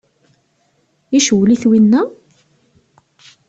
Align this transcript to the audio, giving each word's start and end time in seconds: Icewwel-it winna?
Icewwel-it 1.17 1.63
winna? 1.69 2.01